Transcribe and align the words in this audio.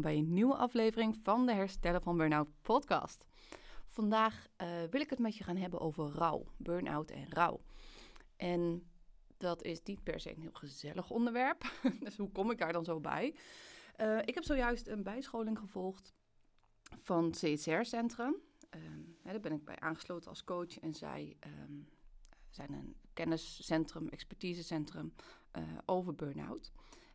bij 0.00 0.16
een 0.16 0.32
nieuwe 0.32 0.54
aflevering 0.56 1.16
van 1.22 1.46
de 1.46 1.52
Herstellen 1.52 2.02
van 2.02 2.16
Burnout 2.16 2.48
podcast. 2.62 3.24
Vandaag 3.86 4.46
uh, 4.62 4.68
wil 4.90 5.00
ik 5.00 5.10
het 5.10 5.18
met 5.18 5.36
je 5.36 5.44
gaan 5.44 5.56
hebben 5.56 5.80
over 5.80 6.10
rouw, 6.10 6.44
burn-out 6.56 7.10
en 7.10 7.26
rouw. 7.28 7.60
En 8.36 8.90
dat 9.36 9.62
is 9.62 9.82
niet 9.82 10.02
per 10.02 10.20
se 10.20 10.30
een 10.30 10.40
heel 10.40 10.52
gezellig 10.52 11.10
onderwerp, 11.10 11.72
dus 12.04 12.16
hoe 12.16 12.32
kom 12.32 12.50
ik 12.50 12.58
daar 12.58 12.72
dan 12.72 12.84
zo 12.84 13.00
bij? 13.00 13.34
Uh, 14.00 14.18
ik 14.18 14.34
heb 14.34 14.44
zojuist 14.44 14.88
een 14.88 15.02
bijscholing 15.02 15.58
gevolgd 15.58 16.14
van 17.00 17.30
CSR 17.30 17.82
Centrum. 17.82 18.36
Um, 18.70 19.16
daar 19.22 19.40
ben 19.40 19.52
ik 19.52 19.64
bij 19.64 19.78
aangesloten 19.78 20.28
als 20.28 20.44
coach 20.44 20.78
en 20.78 20.94
zij 20.94 21.36
um, 21.46 21.88
zijn 22.50 22.72
een 22.72 22.96
kenniscentrum, 23.12 24.08
expertisecentrum 24.08 25.14
uh, 25.58 25.62
over 25.84 26.14
burn-out. 26.14 26.72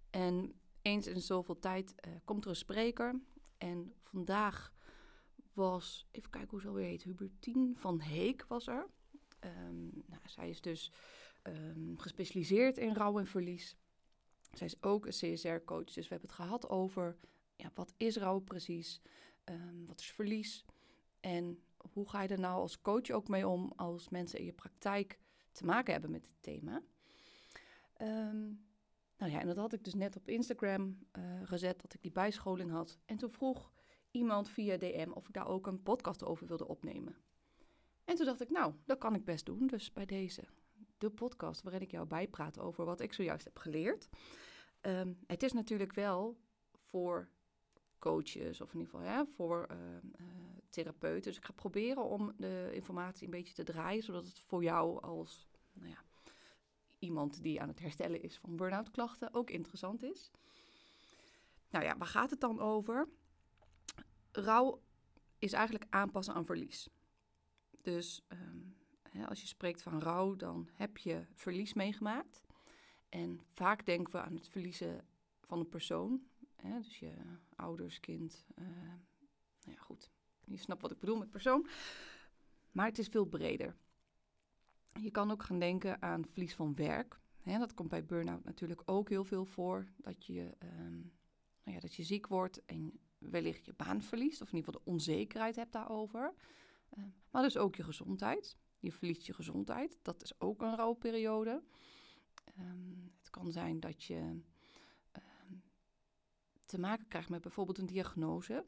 En 0.10 0.54
eens 0.84 1.08
in 1.08 1.22
zoveel 1.22 1.60
tijd 1.60 1.96
uh, 2.08 2.14
komt 2.24 2.44
er 2.44 2.50
een 2.50 2.56
spreker. 2.56 3.22
En 3.58 3.94
vandaag 4.04 4.74
was, 5.54 6.08
even 6.12 6.30
kijken 6.30 6.50
hoe 6.50 6.62
ze 6.62 6.68
alweer 6.68 6.86
heet, 6.86 7.04
Hubertien 7.04 7.76
van 7.78 8.02
Heek 8.02 8.46
was 8.48 8.68
er. 8.68 8.88
Um, 9.40 10.04
nou, 10.06 10.22
zij 10.26 10.50
is 10.50 10.62
dus 10.62 10.92
um, 11.44 12.00
gespecialiseerd 12.00 12.78
in 12.78 12.94
rouw 12.94 13.20
en 13.20 13.28
verlies. 13.28 13.76
Zij 14.52 14.68
is 14.68 14.84
ook 14.84 15.06
een 15.06 15.12
CSR-coach, 15.12 15.84
dus 15.84 16.08
we 16.08 16.14
hebben 16.14 16.30
het 16.30 16.38
gehad 16.38 16.70
over 16.70 17.18
ja, 17.56 17.72
wat 17.74 17.94
is 17.98 18.18
rouw 18.18 18.40
precies, 18.40 19.02
um, 19.46 19.86
wat 19.86 20.00
is 20.00 20.12
verlies 20.12 20.66
en 21.20 21.64
hoe 21.78 22.10
ga 22.10 22.22
je 22.22 22.28
er 22.28 22.40
nou 22.40 22.60
als 22.60 22.82
coach 22.82 23.10
ook 23.10 23.28
mee 23.28 23.48
om 23.48 23.74
als 23.76 24.10
mensen 24.10 24.40
in 24.40 24.46
je 24.46 24.54
praktijk 24.54 25.20
te 25.52 25.66
maken 25.66 25.92
hebben 25.94 26.12
met 26.12 26.24
dit 26.24 26.42
thema. 26.42 26.82
Um, 28.02 28.66
nou 29.18 29.32
ja, 29.32 29.40
en 29.40 29.48
dat 29.48 29.58
had 29.58 29.74
ik 29.74 29.84
dus 29.84 29.94
net 29.94 30.16
op 30.16 30.28
Instagram 30.28 30.98
uh, 31.18 31.24
gezet, 31.44 31.82
dat 31.82 31.94
ik 31.94 32.02
die 32.02 32.12
bijscholing 32.12 32.72
had. 32.72 33.00
En 33.06 33.18
toen 33.18 33.32
vroeg 33.32 33.72
iemand 34.12 34.50
via 34.50 34.78
DM 34.78 35.12
of 35.14 35.28
ik 35.28 35.34
daar 35.34 35.48
ook 35.48 35.68
een 35.68 35.84
podcast 35.84 36.24
over 36.24 36.48
wilde 36.48 36.68
opnemen. 36.68 37.16
En 38.06 38.16
toen 38.16 38.26
dacht 38.26 38.42
ik, 38.42 38.50
nou, 38.50 38.74
dat 38.86 38.98
kan 38.98 39.16
ik 39.16 39.26
best 39.26 39.46
doen. 39.46 39.68
Dus 39.68 39.94
bij 39.94 40.06
deze, 40.06 40.44
de 40.98 41.10
podcast 41.10 41.62
waarin 41.62 41.82
ik 41.82 41.92
jou 41.92 42.08
bijpraat 42.08 42.60
over 42.60 42.86
wat 42.86 43.02
ik 43.02 43.14
zojuist 43.14 43.46
heb 43.46 43.58
geleerd. 43.58 44.10
Um, 44.82 45.20
het 45.28 45.44
is 45.44 45.54
natuurlijk 45.54 45.94
wel 45.94 46.38
voor 46.74 47.30
coaches 48.00 48.62
of 48.62 48.74
in 48.74 48.80
ieder 48.80 48.94
geval 48.94 49.08
ja, 49.08 49.26
voor 49.26 49.68
uh, 49.72 49.78
uh, 49.78 50.28
therapeuten. 50.70 51.32
Dus 51.32 51.38
ik 51.38 51.46
ga 51.46 51.54
proberen 51.54 52.04
om 52.04 52.34
de 52.38 52.70
informatie 52.74 53.26
een 53.26 53.32
beetje 53.32 53.54
te 53.54 53.64
draaien, 53.64 54.04
zodat 54.04 54.26
het 54.26 54.40
voor 54.40 54.64
jou 54.64 55.02
als 55.02 55.48
nou 55.74 55.90
ja, 55.90 56.04
iemand 57.04 57.42
die 57.42 57.62
aan 57.62 57.68
het 57.68 57.80
herstellen 57.80 58.22
is 58.22 58.38
van 58.38 58.56
burn-out 58.56 58.92
klachten 58.92 59.34
ook 59.34 59.50
interessant 59.50 60.04
is. 60.04 60.32
Nou 61.70 61.86
ja, 61.86 61.98
waar 61.98 62.08
gaat 62.08 62.30
het 62.30 62.40
dan 62.40 62.60
over? 62.60 63.08
Rouw 64.32 64.82
is 65.40 65.54
eigenlijk 65.54 65.86
aanpassen 65.90 66.34
aan 66.34 66.46
verlies. 66.46 66.90
Dus 67.82 68.22
um, 68.28 68.76
hè, 69.10 69.28
als 69.28 69.42
je 69.42 69.48
spreekt 69.48 69.82
van 69.82 70.02
rouw, 70.02 70.36
dan 70.36 70.70
heb 70.74 70.98
je 70.98 71.26
verlies 71.34 71.74
meegemaakt. 71.74 72.42
En 73.10 73.40
vaak 73.54 73.86
denken 73.86 74.14
we 74.14 74.22
aan 74.22 74.36
het 74.36 74.48
verliezen 74.48 75.06
van 75.42 75.60
een 75.60 75.70
persoon. 75.70 76.24
Hè, 76.56 76.78
dus 76.78 77.00
je 77.00 77.14
ouders, 77.56 78.00
kind. 78.00 78.46
Uh, 78.56 78.66
nou 79.64 79.78
ja, 79.78 79.82
goed. 79.82 80.12
Je 80.46 80.58
snapt 80.58 80.82
wat 80.82 80.92
ik 80.92 81.00
bedoel 81.00 81.18
met 81.18 81.30
persoon. 81.30 81.68
Maar 82.72 82.86
het 82.86 83.00
is 83.00 83.08
veel 83.08 83.26
breder. 83.26 83.76
Je 85.02 85.12
kan 85.12 85.32
ook 85.32 85.44
gaan 85.44 85.60
denken 85.60 86.02
aan 86.02 86.26
verlies 86.26 86.56
van 86.56 86.76
werk. 86.76 87.20
Dat 87.44 87.74
komt 87.74 87.90
bij 87.90 88.06
burn-out 88.06 88.44
natuurlijk 88.44 88.82
ook 88.86 89.10
heel 89.10 89.24
veel 89.24 89.46
voor. 89.46 89.88
Dat 89.98 90.26
je, 90.26 90.56
um, 90.64 91.14
nou 91.64 91.76
ja, 91.76 91.80
dat 91.80 91.94
je 91.94 92.04
ziek 92.04 92.28
wordt 92.28 92.66
en 92.66 93.00
wellicht 93.18 93.66
je 93.66 93.74
baan 93.74 94.02
verliest. 94.02 94.42
Of 94.42 94.52
in 94.52 94.56
ieder 94.56 94.74
geval 94.74 94.86
de 94.86 94.92
onzekerheid 94.92 95.56
hebt 95.56 95.72
daarover. 95.72 96.34
Uh, 96.98 97.04
maar 97.32 97.42
dus 97.42 97.58
ook 97.58 97.76
je 97.76 97.84
gezondheid. 97.84 98.58
Je 98.80 98.92
verliest 98.92 99.26
je 99.26 99.34
gezondheid. 99.34 100.00
Dat 100.02 100.24
is 100.24 100.40
ook 100.40 100.62
een 100.62 100.76
rouwperiode. 100.76 101.64
Um, 102.60 103.12
het 103.18 103.30
kan 103.30 103.52
zijn 103.52 103.80
dat 103.80 104.04
je 104.04 104.40
te 106.66 106.80
maken 106.80 107.08
krijgt 107.08 107.30
met 107.30 107.42
bijvoorbeeld 107.42 107.78
een 107.78 107.86
diagnose. 107.86 108.66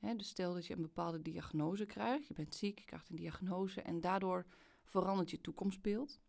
Dus 0.00 0.28
stel 0.28 0.54
dat 0.54 0.66
je 0.66 0.74
een 0.74 0.82
bepaalde 0.82 1.22
diagnose 1.22 1.86
krijgt. 1.86 2.26
Je 2.26 2.34
bent 2.34 2.54
ziek, 2.54 2.78
je 2.78 2.84
krijgt 2.84 3.08
een 3.08 3.16
diagnose 3.16 3.82
en 3.82 4.00
daardoor 4.00 4.46
verandert 4.86 5.30
je 5.30 5.40
toekomstbeeld. 5.40 6.20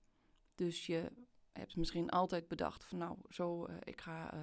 Dus 0.56 0.85
je 0.85 1.12
hebt 1.51 1.75
misschien 1.75 2.09
altijd 2.09 2.47
bedacht 2.47 2.84
van 2.84 2.97
nou, 2.97 3.18
zo, 3.29 3.68
uh, 3.68 3.75
ik 3.84 4.01
ga 4.01 4.34
uh, 4.34 4.40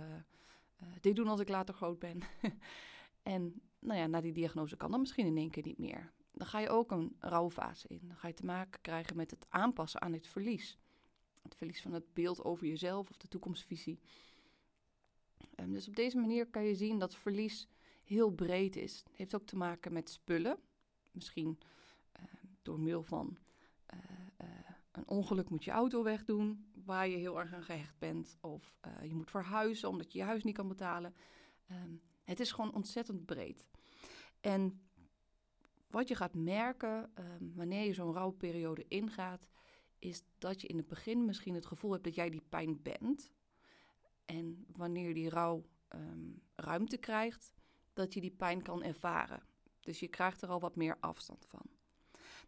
uh, 0.83 0.89
dit 1.01 1.17
doen 1.17 1.29
als 1.29 1.41
ik 1.41 1.49
later 1.49 1.75
groot 1.75 1.99
ben. 1.99 2.21
en 3.23 3.61
nou 3.79 3.99
ja, 3.99 4.07
na 4.07 4.21
die 4.21 4.33
diagnose 4.33 4.77
kan 4.77 4.91
dat 4.91 5.01
misschien 5.01 5.27
in 5.27 5.37
één 5.37 5.51
keer 5.51 5.65
niet 5.65 5.79
meer. 5.79 6.13
Dan 6.33 6.47
ga 6.47 6.59
je 6.59 6.69
ook 6.69 6.91
een 6.91 7.17
rouwfase 7.19 7.89
in. 7.89 8.01
Dan 8.03 8.17
ga 8.17 8.29
je 8.29 8.35
te 8.35 8.45
maken 8.45 8.81
krijgen 8.81 9.17
met 9.17 9.31
het 9.31 9.47
aanpassen 9.49 10.01
aan 10.01 10.13
het 10.13 10.27
verlies. 10.27 10.79
Het 11.43 11.55
verlies 11.55 11.83
van 11.83 11.93
het 11.93 12.15
beeld 12.15 12.45
over 12.45 12.67
jezelf 12.67 13.11
of 13.11 13.17
de 13.17 13.29
toekomstvisie. 13.29 13.99
Um, 15.61 15.73
dus 15.73 15.89
op 15.89 15.97
deze 15.97 16.19
manier 16.19 16.47
kan 16.47 16.65
je 16.65 16.75
zien 16.75 16.99
dat 16.99 17.15
verlies 17.15 17.69
heel 18.05 18.31
breed 18.31 18.77
is. 18.77 19.03
Het 19.07 19.17
heeft 19.17 19.35
ook 19.35 19.47
te 19.47 19.57
maken 19.57 19.93
met 19.93 20.11
spullen. 20.11 20.59
Misschien 21.13 21.59
door 22.63 22.81
middel 22.81 23.03
van 23.03 23.39
uh, 23.95 24.47
uh, 24.47 24.47
een 24.93 25.09
ongeluk 25.09 25.49
moet 25.49 25.65
je 25.65 25.71
auto 25.71 26.03
wegdoen, 26.03 26.67
waar 26.85 27.09
je 27.09 27.17
heel 27.17 27.41
erg 27.41 27.53
aan 27.53 27.63
gehecht 27.63 27.99
bent. 27.99 28.39
Of 28.41 28.77
uh, 28.87 29.09
je 29.09 29.15
moet 29.15 29.31
verhuizen 29.31 29.89
omdat 29.89 30.13
je 30.13 30.19
je 30.19 30.25
huis 30.25 30.45
niet 30.45 30.57
kan 30.57 30.69
betalen. 30.69 31.15
Um, 31.71 32.01
het 32.25 32.41
is 32.41 32.53
gewoon 32.53 32.75
ontzettend 32.75 33.25
breed. 33.25 33.67
En 34.41 34.81
wat 35.89 36.09
je 36.09 36.15
gaat 36.15 36.35
merken 36.35 37.13
um, 37.19 37.53
wanneer 37.55 37.85
je 37.85 37.93
zo'n 37.93 38.13
rouwperiode 38.13 38.85
ingaat, 38.89 39.49
is 39.99 40.23
dat 40.39 40.61
je 40.61 40.67
in 40.67 40.77
het 40.77 40.89
begin 40.89 41.25
misschien 41.25 41.55
het 41.55 41.67
gevoel 41.67 41.93
hebt 41.93 42.05
dat 42.05 42.15
jij 42.15 42.31
die 42.31 42.45
pijn 42.49 42.83
bent. 42.83 43.33
En 44.25 44.65
wanneer 44.77 45.15
die 45.15 45.29
rouw 45.29 45.65
um, 45.89 46.43
ruimte 46.55 46.97
krijgt, 46.97 47.55
dat 47.93 48.15
je 48.15 48.21
die 48.21 48.31
pijn 48.31 48.63
kan 48.63 48.83
ervaren. 48.83 49.43
Dus 49.81 50.01
je 50.01 50.09
krijgt 50.09 50.43
er 50.43 50.49
al 50.49 50.61
wat 50.61 50.77
meer 50.77 50.97
afstand 51.01 51.47
van. 51.47 51.63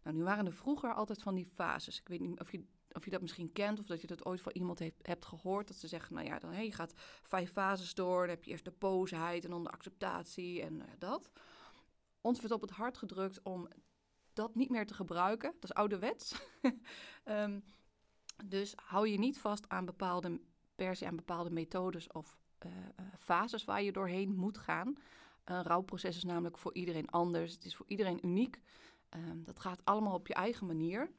Nou, 0.07 0.19
nu 0.19 0.25
waren 0.25 0.45
er 0.45 0.53
vroeger 0.53 0.93
altijd 0.93 1.21
van 1.21 1.35
die 1.35 1.45
fases. 1.45 1.99
Ik 1.99 2.07
weet 2.07 2.19
niet 2.19 2.39
of 2.39 2.51
je, 2.51 2.63
of 2.91 3.05
je 3.05 3.11
dat 3.11 3.21
misschien 3.21 3.51
kent 3.51 3.79
of 3.79 3.85
dat 3.85 4.01
je 4.01 4.07
dat 4.07 4.25
ooit 4.25 4.41
van 4.41 4.51
iemand 4.51 4.79
heeft, 4.79 5.07
hebt 5.07 5.25
gehoord. 5.25 5.67
Dat 5.67 5.77
ze 5.77 5.87
zeggen, 5.87 6.13
nou 6.13 6.27
ja, 6.27 6.39
dan, 6.39 6.51
hey, 6.51 6.65
je 6.65 6.71
gaat 6.71 6.93
vijf 7.23 7.51
fases 7.51 7.93
door. 7.93 8.19
Dan 8.19 8.29
heb 8.29 8.43
je 8.43 8.51
eerst 8.51 8.65
de 8.65 8.73
boosheid 8.77 9.43
en 9.43 9.49
dan 9.49 9.63
de 9.63 9.69
acceptatie 9.69 10.61
en 10.61 10.73
uh, 10.73 10.83
dat. 10.97 11.31
Ons 12.21 12.39
werd 12.39 12.53
op 12.53 12.61
het 12.61 12.69
hart 12.69 12.97
gedrukt 12.97 13.41
om 13.43 13.67
dat 14.33 14.55
niet 14.55 14.69
meer 14.69 14.85
te 14.85 14.93
gebruiken. 14.93 15.51
Dat 15.51 15.63
is 15.63 15.73
ouderwets. 15.73 16.35
um, 17.25 17.63
dus 18.45 18.73
hou 18.75 19.07
je 19.07 19.17
niet 19.17 19.39
vast 19.39 19.69
aan 19.69 19.85
bepaalde, 19.85 20.41
per 20.75 20.95
se 20.95 21.07
aan 21.07 21.15
bepaalde 21.15 21.51
methodes 21.51 22.11
of 22.11 22.37
uh, 22.65 22.71
uh, 22.71 23.05
fases 23.19 23.65
waar 23.65 23.83
je 23.83 23.91
doorheen 23.91 24.35
moet 24.35 24.57
gaan. 24.57 24.95
Een 25.43 25.63
rouwproces 25.63 26.15
is 26.15 26.23
namelijk 26.23 26.57
voor 26.57 26.73
iedereen 26.73 27.09
anders. 27.09 27.53
Het 27.53 27.65
is 27.65 27.75
voor 27.75 27.87
iedereen 27.87 28.25
uniek. 28.25 28.61
Um, 29.15 29.43
dat 29.43 29.59
gaat 29.59 29.85
allemaal 29.85 30.13
op 30.13 30.27
je 30.27 30.33
eigen 30.33 30.67
manier. 30.67 31.11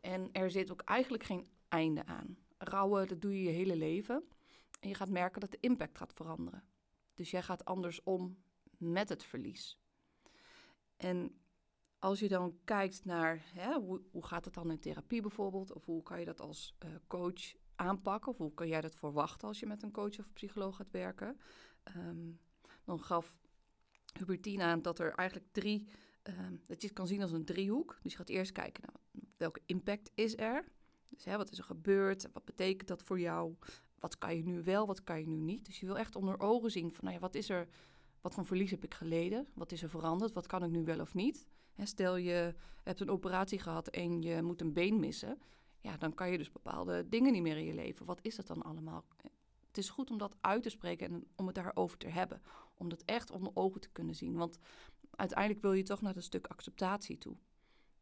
En 0.00 0.32
er 0.32 0.50
zit 0.50 0.70
ook 0.70 0.80
eigenlijk 0.80 1.24
geen 1.24 1.46
einde 1.68 2.04
aan. 2.06 2.38
Rouwen, 2.58 3.08
dat 3.08 3.20
doe 3.20 3.36
je 3.36 3.42
je 3.42 3.56
hele 3.56 3.76
leven. 3.76 4.24
En 4.80 4.88
je 4.88 4.94
gaat 4.94 5.08
merken 5.08 5.40
dat 5.40 5.50
de 5.50 5.58
impact 5.60 5.98
gaat 5.98 6.12
veranderen. 6.12 6.64
Dus 7.14 7.30
jij 7.30 7.42
gaat 7.42 7.64
anders 7.64 8.02
om 8.02 8.38
met 8.76 9.08
het 9.08 9.24
verlies. 9.24 9.78
En 10.96 11.40
als 11.98 12.18
je 12.18 12.28
dan 12.28 12.58
kijkt 12.64 13.04
naar 13.04 13.42
hè, 13.44 13.74
hoe, 13.74 14.02
hoe 14.10 14.26
gaat 14.26 14.44
het 14.44 14.54
dan 14.54 14.70
in 14.70 14.78
therapie 14.78 15.20
bijvoorbeeld, 15.20 15.72
of 15.72 15.84
hoe 15.84 16.02
kan 16.02 16.18
je 16.18 16.24
dat 16.24 16.40
als 16.40 16.76
uh, 16.84 16.90
coach 17.06 17.54
aanpakken, 17.74 18.32
of 18.32 18.38
hoe 18.38 18.54
kan 18.54 18.68
jij 18.68 18.80
dat 18.80 18.94
verwachten 18.94 19.48
als 19.48 19.60
je 19.60 19.66
met 19.66 19.82
een 19.82 19.92
coach 19.92 20.18
of 20.18 20.32
psycholoog 20.32 20.76
gaat 20.76 20.90
werken, 20.90 21.40
um, 21.96 22.40
dan 22.84 23.00
gaf 23.02 23.36
Hubertine 24.18 24.62
aan 24.62 24.82
dat 24.82 24.98
er 24.98 25.12
eigenlijk 25.14 25.52
drie 25.52 25.88
um, 26.22 26.60
dat 26.66 26.80
je 26.80 26.86
het 26.86 26.96
kan 26.96 27.06
zien 27.06 27.22
als 27.22 27.32
een 27.32 27.44
driehoek. 27.44 27.98
Dus 28.02 28.12
je 28.12 28.18
gaat 28.18 28.28
eerst 28.28 28.52
kijken 28.52 28.82
naar 28.86 29.24
welke 29.36 29.60
impact 29.66 30.10
is 30.14 30.36
er. 30.36 30.64
Dus 31.08 31.24
hè, 31.24 31.36
wat 31.36 31.50
is 31.50 31.58
er 31.58 31.64
gebeurd? 31.64 32.28
Wat 32.32 32.44
betekent 32.44 32.88
dat 32.88 33.02
voor 33.02 33.20
jou? 33.20 33.54
Wat 33.98 34.18
kan 34.18 34.36
je 34.36 34.42
nu 34.42 34.62
wel, 34.62 34.86
wat 34.86 35.04
kan 35.04 35.20
je 35.20 35.26
nu 35.26 35.36
niet? 35.36 35.64
Dus 35.64 35.80
je 35.80 35.86
wil 35.86 35.98
echt 35.98 36.16
onder 36.16 36.40
ogen 36.40 36.70
zien 36.70 36.92
van, 36.92 37.04
nou 37.04 37.16
ja, 37.16 37.20
wat 37.20 37.34
is 37.34 37.48
er, 37.48 37.68
wat 38.20 38.34
voor 38.34 38.46
verlies 38.46 38.70
heb 38.70 38.84
ik 38.84 38.94
geleden? 38.94 39.46
Wat 39.54 39.72
is 39.72 39.82
er 39.82 39.90
veranderd? 39.90 40.32
Wat 40.32 40.46
kan 40.46 40.64
ik 40.64 40.70
nu 40.70 40.84
wel 40.84 41.00
of 41.00 41.14
niet? 41.14 41.46
Hè, 41.74 41.86
stel 41.86 42.16
je 42.16 42.54
hebt 42.82 43.00
een 43.00 43.10
operatie 43.10 43.58
gehad 43.58 43.88
en 43.88 44.22
je 44.22 44.42
moet 44.42 44.60
een 44.60 44.72
been 44.72 45.00
missen. 45.00 45.38
Ja, 45.80 45.96
dan 45.96 46.14
kan 46.14 46.30
je 46.30 46.38
dus 46.38 46.52
bepaalde 46.52 47.08
dingen 47.08 47.32
niet 47.32 47.42
meer 47.42 47.56
in 47.56 47.64
je 47.64 47.74
leven. 47.74 48.06
Wat 48.06 48.22
is 48.22 48.36
dat 48.36 48.46
dan 48.46 48.62
allemaal? 48.62 49.04
Het 49.66 49.78
is 49.78 49.90
goed 49.90 50.10
om 50.10 50.18
dat 50.18 50.36
uit 50.40 50.62
te 50.62 50.70
spreken 50.70 51.10
en 51.10 51.26
om 51.36 51.46
het 51.46 51.54
daarover 51.54 51.98
te 51.98 52.08
hebben. 52.08 52.42
Om 52.74 52.88
dat 52.88 53.02
echt 53.02 53.30
onder 53.30 53.50
ogen 53.54 53.80
te 53.80 53.88
kunnen 53.88 54.14
zien. 54.14 54.36
Want 54.36 54.58
uiteindelijk 55.18 55.60
wil 55.60 55.72
je 55.72 55.82
toch 55.82 56.00
naar 56.00 56.16
een 56.16 56.22
stuk 56.22 56.46
acceptatie 56.46 57.18
toe. 57.18 57.36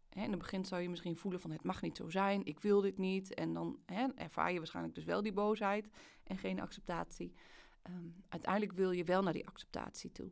Hè, 0.09 0.23
in 0.23 0.31
het 0.31 0.39
begin 0.39 0.65
zou 0.65 0.83
je 0.83 0.89
misschien 0.89 1.17
voelen 1.17 1.41
van 1.41 1.51
het 1.51 1.65
mag 1.65 1.83
niet 1.83 1.97
zo 1.97 2.09
zijn, 2.09 2.45
ik 2.45 2.61
wil 2.61 2.81
dit 2.81 2.99
niet. 2.99 3.35
En 3.35 3.53
dan 3.53 3.79
hè, 3.87 4.07
ervaar 4.15 4.53
je 4.53 4.59
waarschijnlijk 4.59 4.95
dus 4.95 5.05
wel 5.05 5.23
die 5.23 5.33
boosheid 5.33 5.89
en 6.25 6.39
geen 6.39 6.61
acceptatie. 6.61 7.35
ehm, 7.83 8.09
uiteindelijk 8.29 8.73
wil 8.73 8.91
je 8.91 9.05
wel 9.05 9.23
naar 9.23 9.33
die 9.33 9.47
acceptatie 9.47 10.13
toe. 10.13 10.31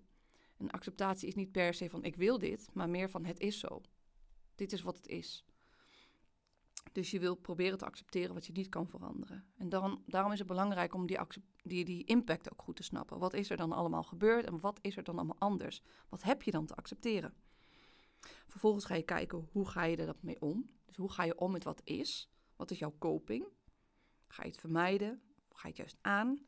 En 0.57 0.71
acceptatie 0.71 1.29
is 1.29 1.35
niet 1.35 1.53
per 1.53 1.75
se 1.75 1.91
van 1.91 2.05
ik 2.05 2.17
wil 2.17 2.39
dit, 2.39 2.69
maar 2.73 2.89
meer 2.89 3.11
van 3.11 3.25
het 3.25 3.41
is 3.41 3.59
zo. 3.59 3.81
Dit 4.55 4.73
is 4.73 4.83
wat 4.83 4.97
het 4.97 5.07
is. 5.07 5.45
Dus 6.93 7.11
je 7.11 7.19
wil 7.19 7.35
proberen 7.35 7.79
te 7.79 7.85
accepteren 7.85 8.35
wat 8.35 8.47
je 8.47 8.53
niet 8.53 8.69
kan 8.69 8.89
veranderen. 8.89 9.45
En 9.57 9.69
dan, 9.69 10.03
daarom 10.07 10.33
is 10.33 10.39
het 10.39 10.49
belangrijk 10.49 10.95
om 10.95 11.07
die, 11.07 11.19
die, 11.63 11.85
die 11.85 12.05
impact 12.05 12.53
ook 12.53 12.63
goed 12.63 12.77
te 12.77 12.83
snappen. 12.83 13.19
Wat 13.19 13.35
is 13.35 13.51
er 13.51 13.57
dan 13.57 13.73
allemaal 13.73 14.03
gebeurd 14.03 14.45
en 14.47 14.61
wat 14.61 14.79
is 14.83 14.97
er 14.97 15.05
dan 15.05 15.17
allemaal 15.17 15.39
anders? 15.39 15.83
Wat 16.09 16.23
heb 16.23 16.43
je 16.43 16.51
dan 16.51 16.67
te 16.67 16.75
accepteren? 16.75 17.35
Vervolgens 18.47 18.85
ga 18.85 18.95
je 18.95 19.03
kijken 19.03 19.49
hoe 19.53 19.69
ga 19.69 19.85
je 19.85 19.97
er 19.97 20.15
mee 20.21 20.41
om. 20.41 20.71
Dus 20.85 20.97
hoe 20.97 21.11
ga 21.13 21.25
je 21.25 21.39
om 21.39 21.53
met 21.53 21.65
wat 21.65 21.81
is? 21.85 22.31
Wat 22.57 22.71
is 22.71 22.79
jouw 22.79 22.95
coping? 22.99 23.47
Ga 24.29 24.43
je 24.43 24.49
het 24.49 24.61
vermijden? 24.61 25.23
Ga 25.51 25.63
je 25.63 25.69
het 25.69 25.77
juist 25.77 25.99
aan? 26.01 26.47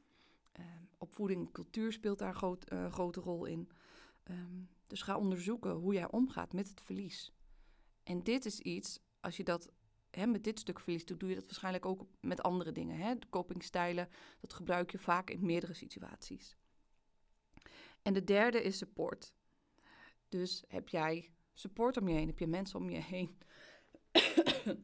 Ehm, 0.53 0.85
opvoeding 0.99 1.47
en 1.47 1.53
cultuur 1.53 1.93
speelt 1.93 2.19
daar 2.19 2.43
een 2.43 2.59
uh, 2.73 2.93
grote 2.93 3.21
rol 3.21 3.45
in. 3.45 3.71
Ehm, 4.23 4.63
dus 4.87 5.03
ga 5.03 5.19
onderzoeken 5.19 5.71
hoe 5.71 5.95
jij 5.95 6.11
omgaat 6.11 6.53
met 6.53 6.69
het 6.69 6.81
verlies. 6.81 7.33
En 8.03 8.23
dit 8.23 8.45
is 8.45 8.61
iets, 8.61 9.01
als 9.21 9.37
je 9.37 9.45
dat 9.45 9.71
hè, 10.17 10.27
met 10.27 10.45
dit 10.45 10.59
stuk 10.59 10.81
verlies 10.81 11.05
doe 11.05 11.29
je 11.29 11.35
dat 11.35 11.45
waarschijnlijk 11.45 11.87
ook 11.87 12.07
met 12.21 12.43
andere 12.43 12.73
dingen. 12.73 12.97
Hè? 12.97 13.19
De 13.19 13.29
copingstijlen, 13.31 14.09
dat 14.41 14.53
gebruik 14.53 14.91
je 14.91 14.99
vaak 14.99 15.31
in 15.31 15.47
meerdere 15.47 15.75
situaties. 15.75 16.57
En 18.03 18.13
de 18.13 18.25
derde 18.25 18.63
is 18.63 18.79
support. 18.79 19.35
Dus 20.29 20.65
heb 20.69 20.89
jij 20.89 21.31
support 21.53 21.97
om 21.97 22.09
je 22.09 22.15
heen? 22.15 22.27
Heb 22.27 22.39
je 22.39 22.47
mensen 22.47 22.79
om 22.79 22.91
je 22.91 23.03
heen 23.03 23.39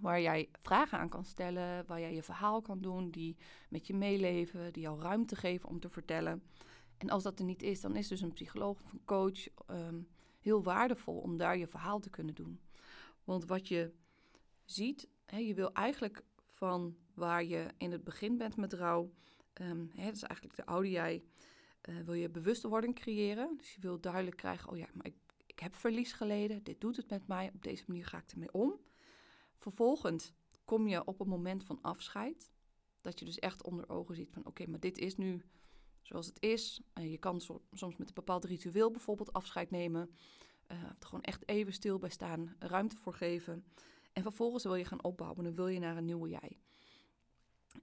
waar 0.00 0.20
jij 0.20 0.50
vragen 0.62 0.98
aan 0.98 1.08
kan 1.08 1.24
stellen, 1.24 1.86
waar 1.86 2.00
jij 2.00 2.14
je 2.14 2.22
verhaal 2.22 2.60
kan 2.60 2.80
doen, 2.80 3.10
die 3.10 3.36
met 3.68 3.86
je 3.86 3.94
meeleven, 3.94 4.72
die 4.72 4.82
jou 4.82 5.00
ruimte 5.00 5.36
geven 5.36 5.68
om 5.68 5.80
te 5.80 5.88
vertellen. 5.88 6.42
En 6.96 7.10
als 7.10 7.22
dat 7.22 7.38
er 7.38 7.44
niet 7.44 7.62
is, 7.62 7.80
dan 7.80 7.96
is 7.96 8.08
dus 8.08 8.20
een 8.20 8.32
psycholoog 8.32 8.82
of 8.82 8.92
een 8.92 9.04
coach 9.04 9.48
ehm, 9.66 10.00
heel 10.40 10.62
waardevol 10.62 11.18
om 11.18 11.36
daar 11.36 11.56
je 11.56 11.66
verhaal 11.66 12.00
te 12.00 12.10
kunnen 12.10 12.34
doen. 12.34 12.60
Want 13.24 13.44
wat 13.46 13.68
je 13.68 13.92
ziet, 14.64 15.08
je 15.26 15.54
wil 15.54 15.72
eigenlijk 15.72 16.24
van 16.48 16.96
waar 17.14 17.44
je 17.44 17.66
in 17.78 17.92
het 17.92 18.04
begin 18.04 18.36
bent 18.36 18.56
met 18.56 18.72
rouw, 18.72 19.12
hè, 19.52 20.04
dat 20.04 20.14
is 20.14 20.22
eigenlijk 20.22 20.56
de 20.56 20.66
oude 20.66 20.90
jij, 20.90 21.24
uh, 21.88 22.00
wil 22.00 22.14
je 22.14 22.30
bewustwording 22.30 22.94
creëren. 22.94 23.56
Dus 23.56 23.74
je 23.74 23.80
wil 23.80 24.00
duidelijk 24.00 24.36
krijgen, 24.36 24.70
oh 24.70 24.76
ja, 24.76 24.86
maar 24.94 25.06
ik, 25.06 25.14
ik 25.46 25.58
heb 25.58 25.74
verlies 25.74 26.12
geleden, 26.12 26.62
dit 26.62 26.80
doet 26.80 26.96
het 26.96 27.10
met 27.10 27.26
mij, 27.26 27.50
op 27.54 27.62
deze 27.62 27.84
manier 27.86 28.06
ga 28.06 28.18
ik 28.18 28.30
ermee 28.30 28.52
om. 28.52 28.80
Vervolgens 29.56 30.32
kom 30.64 30.88
je 30.88 31.04
op 31.04 31.20
een 31.20 31.28
moment 31.28 31.64
van 31.64 31.78
afscheid, 31.82 32.50
dat 33.00 33.18
je 33.18 33.24
dus 33.24 33.38
echt 33.38 33.62
onder 33.62 33.88
ogen 33.88 34.14
ziet 34.14 34.30
van 34.32 34.46
oké, 34.46 34.66
maar 34.66 34.80
dit 34.80 34.98
is 34.98 35.16
nu 35.16 35.42
zoals 36.02 36.26
het 36.26 36.42
is. 36.42 36.82
Je 36.94 37.18
kan 37.18 37.40
soms 37.72 37.96
met 37.96 38.08
een 38.08 38.14
bepaald 38.14 38.44
ritueel 38.44 38.90
bijvoorbeeld 38.90 39.32
afscheid 39.32 39.70
nemen. 39.70 40.10
Of 40.68 41.00
er 41.00 41.06
gewoon 41.06 41.24
echt 41.24 41.48
even 41.48 41.72
stil 41.72 41.98
bij 41.98 42.10
staan, 42.10 42.56
ruimte 42.58 42.96
voor 42.96 43.14
geven. 43.14 43.64
En 44.12 44.22
vervolgens 44.22 44.64
wil 44.64 44.74
je 44.74 44.84
gaan 44.84 45.04
opbouwen, 45.04 45.44
dan 45.44 45.54
wil 45.54 45.68
je 45.68 45.78
naar 45.78 45.96
een 45.96 46.04
nieuwe 46.04 46.28
jij. 46.28 46.58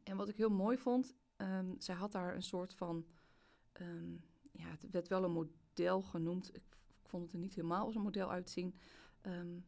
En 0.04 0.18
wat 0.18 0.30
ik 0.30 0.36
heel 0.36 0.50
mooi 0.50 0.78
vond, 0.78 1.16
um, 1.38 1.76
zij 1.78 1.96
had 1.96 2.12
daar 2.12 2.36
een 2.36 2.44
soort 2.44 2.74
van, 2.74 3.06
um, 3.82 4.24
ja, 4.52 4.68
het 4.70 4.86
werd 4.92 5.08
wel 5.08 5.24
een 5.24 5.32
model 5.32 6.02
genoemd. 6.02 6.56
Ik, 6.56 6.64
vond 7.04 7.24
het 7.24 7.34
er 7.34 7.40
niet 7.40 7.56
helemaal 7.56 7.86
als 7.86 7.96
een 7.96 8.02
model 8.02 8.32
uitzien. 8.32 8.76
Um, 9.22 9.66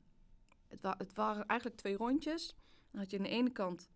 het, 0.67 0.79
het, 0.81 1.13
waren 1.13 1.45
eigenlijk 1.45 1.79
twee 1.79 1.97
rondjes. 1.97 2.55
Dan 2.91 3.01
had 3.01 3.11
je 3.11 3.17
aan 3.17 3.23
de 3.23 3.29
ene 3.29 3.51
kant 3.51 3.89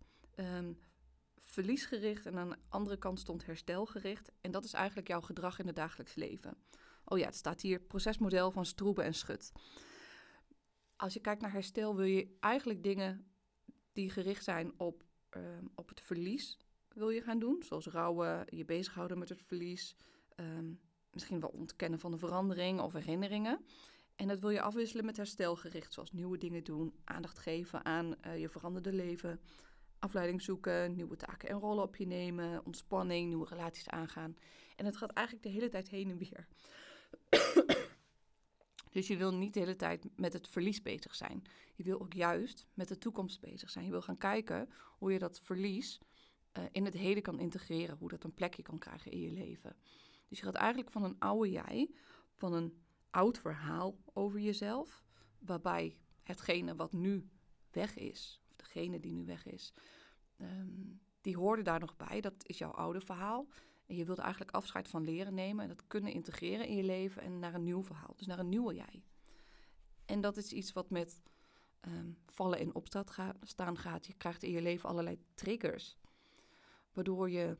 verliesgericht 1.38 2.26
en 2.26 2.38
aan 2.38 2.48
de 2.48 2.56
andere 2.68 2.96
kant 2.96 3.18
stond 3.18 3.46
herstelgericht. 3.46 4.32
En 4.40 4.50
dat 4.50 4.64
is 4.64 4.72
eigenlijk 4.72 5.08
jouw 5.08 5.20
gedrag 5.20 5.58
in 5.58 5.66
het 5.66 5.76
dagelijks 5.76 6.14
leven. 6.14 6.56
Oh 7.04 7.18
ja, 7.18 7.26
het 7.26 7.36
staat 7.36 7.60
hier 7.60 7.80
procesmodel 7.80 8.50
van 8.50 8.66
Stroeben 8.66 9.04
en 9.04 9.14
Schut. 9.14 9.52
Als 10.96 11.14
je 11.14 11.20
kijkt 11.20 11.40
naar 11.40 11.52
herstel 11.52 11.96
wil 11.96 12.04
je 12.04 12.36
eigenlijk 12.40 12.82
dingen 12.82 13.26
die 13.92 14.10
gericht 14.10 14.44
zijn 14.44 14.72
op, 14.76 15.04
ehm, 15.28 15.64
op 15.74 15.88
het 15.88 16.00
verlies 16.00 16.58
wil 16.88 17.10
je 17.10 17.20
gaan 17.20 17.38
doen. 17.38 17.62
Zoals 17.62 17.86
rouwen, 17.86 18.46
je 18.46 18.64
bezighouden 18.64 19.18
met 19.18 19.28
het 19.28 19.42
verlies. 19.42 19.96
Ehm, 20.34 20.72
misschien 21.10 21.40
wel 21.40 21.50
ontkennen 21.50 21.98
van 21.98 22.10
de 22.10 22.18
verandering 22.18 22.80
of 22.80 22.92
herinneringen. 22.92 23.64
En 24.16 24.28
dat 24.28 24.40
wil 24.40 24.50
je 24.50 24.60
afwisselen 24.60 25.04
met 25.04 25.16
herstelgericht, 25.16 25.92
zoals 25.92 26.12
nieuwe 26.12 26.38
dingen 26.38 26.64
doen, 26.64 26.94
aandacht 27.04 27.38
geven 27.38 27.84
aan 27.84 28.14
uh, 28.26 28.38
je 28.38 28.48
veranderde 28.48 28.92
leven, 28.92 29.40
afleiding 29.98 30.42
zoeken, 30.42 30.94
nieuwe 30.94 31.16
taken 31.16 31.48
en 31.48 31.58
rollen 31.58 31.84
op 31.84 31.96
je 31.96 32.06
nemen, 32.06 32.64
ontspanning, 32.64 33.28
nieuwe 33.28 33.46
relaties 33.48 33.88
aangaan. 33.88 34.36
En 34.76 34.84
het 34.84 34.96
gaat 34.96 35.12
eigenlijk 35.12 35.46
de 35.46 35.52
hele 35.52 35.68
tijd 35.68 35.88
heen 35.88 36.10
en 36.10 36.18
weer. 36.18 36.46
Dus 38.96 39.06
je 39.06 39.16
wil 39.16 39.34
niet 39.34 39.54
de 39.54 39.60
hele 39.60 39.76
tijd 39.76 40.08
met 40.18 40.32
het 40.32 40.48
verlies 40.48 40.82
bezig 40.82 41.14
zijn. 41.14 41.42
Je 41.74 41.82
wil 41.82 42.00
ook 42.00 42.12
juist 42.12 42.66
met 42.74 42.88
de 42.88 42.98
toekomst 42.98 43.40
bezig 43.40 43.70
zijn. 43.70 43.84
Je 43.84 43.90
wil 43.90 44.02
gaan 44.02 44.16
kijken 44.16 44.68
hoe 44.98 45.12
je 45.12 45.18
dat 45.18 45.40
verlies 45.40 46.00
uh, 46.58 46.64
in 46.72 46.84
het 46.84 46.94
heden 46.94 47.22
kan 47.22 47.38
integreren, 47.38 47.96
hoe 47.96 48.08
dat 48.08 48.24
een 48.24 48.34
plekje 48.34 48.62
kan 48.62 48.78
krijgen 48.78 49.10
in 49.10 49.20
je 49.20 49.30
leven. 49.30 49.76
Dus 50.28 50.38
je 50.38 50.44
gaat 50.44 50.54
eigenlijk 50.54 50.90
van 50.90 51.04
een 51.04 51.18
oude 51.18 51.50
jij, 51.50 51.90
van 52.34 52.52
een 52.52 52.82
oud 53.10 53.38
verhaal 53.38 53.98
over 54.12 54.40
jezelf, 54.40 55.04
waarbij 55.38 55.96
hetgene 56.22 56.74
wat 56.74 56.92
nu 56.92 57.28
weg 57.70 57.96
is, 57.96 58.42
degene 58.56 59.00
die 59.00 59.12
nu 59.12 59.24
weg 59.24 59.46
is, 59.46 59.72
um, 60.40 61.00
die 61.20 61.36
hoorde 61.36 61.62
daar 61.62 61.80
nog 61.80 61.96
bij. 61.96 62.20
Dat 62.20 62.34
is 62.46 62.58
jouw 62.58 62.72
oude 62.72 63.00
verhaal. 63.00 63.46
En 63.86 63.96
je 63.96 64.04
wilde 64.04 64.22
eigenlijk 64.22 64.50
afscheid 64.50 64.88
van 64.88 65.04
leren 65.04 65.34
nemen 65.34 65.62
en 65.62 65.68
dat 65.68 65.86
kunnen 65.86 66.12
integreren 66.12 66.66
in 66.66 66.76
je 66.76 66.82
leven 66.82 67.22
en 67.22 67.38
naar 67.38 67.54
een 67.54 67.62
nieuw 67.62 67.82
verhaal. 67.82 68.14
Dus 68.16 68.26
naar 68.26 68.38
een 68.38 68.48
nieuwe 68.48 68.74
jij. 68.74 69.02
En 70.04 70.20
dat 70.20 70.36
is 70.36 70.52
iets 70.52 70.72
wat 70.72 70.90
met 70.90 71.22
um, 71.80 72.18
vallen 72.26 72.58
en 72.58 72.74
opstaan 72.74 73.76
gaat. 73.76 74.06
Je 74.06 74.14
krijgt 74.14 74.42
in 74.42 74.50
je 74.50 74.62
leven 74.62 74.88
allerlei 74.88 75.18
triggers. 75.34 75.96
Waardoor 76.92 77.30
je 77.30 77.56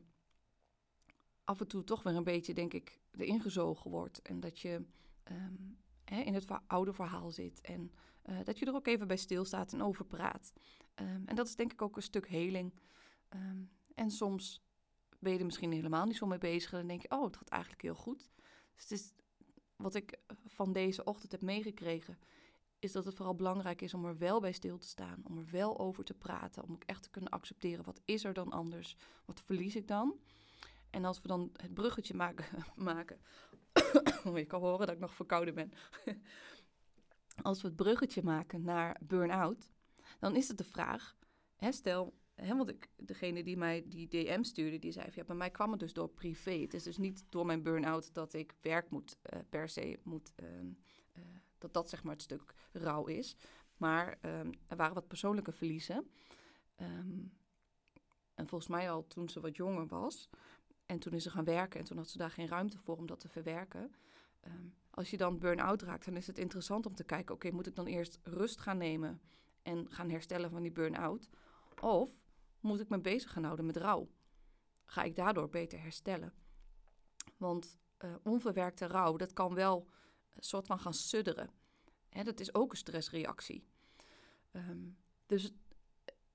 af 1.43 1.59
en 1.59 1.67
toe 1.67 1.83
toch 1.83 2.03
weer 2.03 2.15
een 2.15 2.23
beetje, 2.23 2.53
denk 2.53 2.73
ik, 2.73 2.99
erin 3.11 3.41
gezogen 3.41 3.91
wordt. 3.91 4.21
En 4.21 4.39
dat 4.39 4.59
je 4.59 4.85
um, 5.31 5.77
hè, 6.03 6.21
in 6.21 6.33
het 6.33 6.47
oude 6.67 6.93
verhaal 6.93 7.31
zit. 7.31 7.61
En 7.61 7.91
uh, 8.25 8.43
dat 8.43 8.59
je 8.59 8.65
er 8.65 8.73
ook 8.73 8.87
even 8.87 9.07
bij 9.07 9.17
stilstaat 9.17 9.73
en 9.73 9.81
over 9.81 10.05
praat. 10.05 10.53
Um, 10.95 11.23
en 11.25 11.35
dat 11.35 11.47
is 11.47 11.55
denk 11.55 11.71
ik 11.71 11.81
ook 11.81 11.95
een 11.95 12.01
stuk 12.01 12.27
heling. 12.27 12.73
En 13.95 14.11
soms 14.11 14.66
ben 15.19 15.31
je 15.31 15.39
er 15.39 15.45
misschien 15.45 15.71
helemaal 15.71 16.05
niet 16.05 16.15
zo 16.15 16.25
mee 16.25 16.37
bezig. 16.37 16.71
En 16.71 16.77
dan 16.77 16.87
denk 16.87 17.01
je, 17.01 17.11
oh, 17.11 17.23
het 17.23 17.37
gaat 17.37 17.49
eigenlijk 17.49 17.81
heel 17.81 17.95
goed. 17.95 18.29
Dus 18.73 18.83
het 18.83 18.91
is, 18.91 19.13
wat 19.75 19.95
ik 19.95 20.19
van 20.45 20.73
deze 20.73 21.03
ochtend 21.03 21.31
heb 21.31 21.41
meegekregen, 21.41 22.19
is 22.79 22.91
dat 22.91 23.05
het 23.05 23.15
vooral 23.15 23.35
belangrijk 23.35 23.81
is 23.81 23.93
om 23.93 24.05
er 24.05 24.17
wel 24.17 24.39
bij 24.39 24.51
stil 24.51 24.77
te 24.77 24.87
staan. 24.87 25.21
Om 25.23 25.37
er 25.37 25.47
wel 25.51 25.79
over 25.79 26.03
te 26.03 26.13
praten. 26.13 26.63
Om 26.63 26.71
ook 26.71 26.83
echt 26.83 27.03
te 27.03 27.09
kunnen 27.09 27.31
accepteren, 27.31 27.85
wat 27.85 28.01
is 28.05 28.23
er 28.23 28.33
dan 28.33 28.51
anders? 28.51 28.95
Wat 29.25 29.41
verlies 29.41 29.75
ik 29.75 29.87
dan? 29.87 30.19
En 30.89 31.05
als 31.05 31.21
we 31.21 31.27
dan 31.27 31.49
het 31.53 31.73
bruggetje 31.73 32.13
maken, 32.13 32.45
maken 32.75 33.19
oh, 34.25 34.37
je 34.37 34.45
kan 34.45 34.61
horen 34.61 34.85
dat 34.85 34.95
ik 34.95 35.01
nog 35.01 35.13
verkouden 35.13 35.53
ben. 35.53 35.71
als 37.41 37.61
we 37.61 37.67
het 37.67 37.75
bruggetje 37.75 38.23
maken 38.23 38.61
naar 38.61 38.99
burn-out, 39.03 39.71
dan 40.19 40.35
is 40.35 40.47
het 40.47 40.57
de 40.57 40.63
vraag, 40.63 41.17
hè, 41.55 41.71
stel, 41.71 42.13
want 42.45 42.69
ik, 42.69 42.89
degene 42.95 43.43
die 43.43 43.57
mij 43.57 43.83
die 43.87 44.07
DM 44.07 44.43
stuurde, 44.43 44.79
die 44.79 44.91
zei 44.91 45.05
van, 45.05 45.13
ja, 45.15 45.23
bij 45.23 45.35
mij 45.35 45.49
kwam 45.49 45.71
het 45.71 45.79
dus 45.79 45.93
door 45.93 46.09
privé. 46.09 46.51
Het 46.51 46.73
is 46.73 46.83
dus 46.83 46.97
niet 46.97 47.25
door 47.29 47.45
mijn 47.45 47.63
burn-out 47.63 48.13
dat 48.13 48.33
ik 48.33 48.55
werk 48.61 48.89
moet, 48.89 49.17
uh, 49.33 49.39
per 49.49 49.69
se 49.69 49.99
moet, 50.03 50.33
uh, 50.43 50.47
uh, 50.47 51.23
dat 51.57 51.73
dat 51.73 51.89
zeg 51.89 52.03
maar 52.03 52.13
het 52.13 52.21
stuk 52.21 52.53
rouw 52.71 53.05
is. 53.05 53.35
Maar 53.77 54.17
um, 54.21 54.51
er 54.67 54.77
waren 54.77 54.93
wat 54.93 55.07
persoonlijke 55.07 55.51
verliezen. 55.51 56.07
Um, 56.81 57.33
en 58.33 58.47
volgens 58.47 58.69
mij 58.69 58.91
al 58.91 59.07
toen 59.07 59.29
ze 59.29 59.39
wat 59.39 59.55
jonger 59.55 59.87
was. 59.87 60.29
En 60.85 60.99
toen 60.99 61.13
is 61.13 61.23
ze 61.23 61.29
gaan 61.29 61.43
werken 61.43 61.79
en 61.79 61.85
toen 61.85 61.97
had 61.97 62.09
ze 62.09 62.17
daar 62.17 62.31
geen 62.31 62.47
ruimte 62.47 62.77
voor 62.77 62.97
om 62.97 63.05
dat 63.05 63.19
te 63.19 63.29
verwerken. 63.29 63.91
Als 64.89 65.09
je 65.09 65.17
dan 65.17 65.39
burn-out 65.39 65.81
raakt, 65.81 66.05
dan 66.05 66.15
is 66.15 66.27
het 66.27 66.37
interessant 66.37 66.85
om 66.85 66.95
te 66.95 67.03
kijken: 67.03 67.35
oké, 67.35 67.51
moet 67.51 67.67
ik 67.67 67.75
dan 67.75 67.85
eerst 67.85 68.19
rust 68.23 68.59
gaan 68.59 68.77
nemen 68.77 69.21
en 69.61 69.91
gaan 69.91 70.09
herstellen 70.09 70.49
van 70.49 70.61
die 70.61 70.71
burn-out? 70.71 71.29
Of 71.81 72.09
moet 72.67 72.79
ik 72.79 72.89
me 72.89 72.99
bezig 72.99 73.31
gaan 73.31 73.43
houden 73.43 73.65
met 73.65 73.77
rouw? 73.77 74.09
Ga 74.85 75.03
ik 75.03 75.15
daardoor 75.15 75.49
beter 75.49 75.81
herstellen? 75.81 76.33
Want 77.37 77.77
uh, 78.05 78.15
onverwerkte 78.23 78.87
rouw, 78.87 79.15
dat 79.15 79.33
kan 79.33 79.53
wel 79.53 79.87
een 80.33 80.43
soort 80.43 80.67
van 80.67 80.79
gaan 80.79 80.93
sudderen. 80.93 81.49
Hè, 82.09 82.23
dat 82.23 82.39
is 82.39 82.53
ook 82.53 82.71
een 82.71 82.77
stressreactie. 82.77 83.67
Um, 84.51 84.97
dus 85.25 85.51